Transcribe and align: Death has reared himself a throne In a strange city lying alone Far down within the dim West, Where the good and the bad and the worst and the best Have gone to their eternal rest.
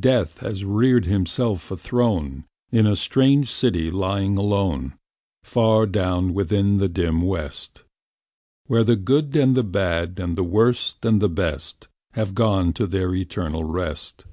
Death 0.00 0.38
has 0.38 0.64
reared 0.64 1.04
himself 1.04 1.70
a 1.70 1.76
throne 1.76 2.44
In 2.72 2.86
a 2.86 2.96
strange 2.96 3.50
city 3.50 3.90
lying 3.90 4.38
alone 4.38 4.94
Far 5.42 5.84
down 5.84 6.32
within 6.32 6.78
the 6.78 6.88
dim 6.88 7.20
West, 7.20 7.84
Where 8.68 8.84
the 8.84 8.96
good 8.96 9.36
and 9.36 9.54
the 9.54 9.62
bad 9.62 10.18
and 10.18 10.34
the 10.34 10.44
worst 10.44 11.04
and 11.04 11.20
the 11.20 11.28
best 11.28 11.88
Have 12.12 12.34
gone 12.34 12.72
to 12.72 12.86
their 12.86 13.14
eternal 13.14 13.64
rest. 13.64 14.24